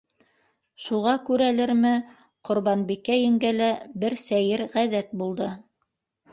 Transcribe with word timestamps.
Шуға 0.85 1.13
күрәлерме, 1.27 1.91
Ҡорбанбикә 2.51 3.21
еңгәлә 3.21 3.71
бер 4.07 4.19
сәйер 4.25 4.67
ғәҙәт 4.77 5.17
булды. 5.25 5.55